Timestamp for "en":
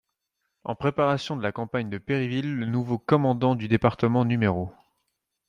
0.63-0.73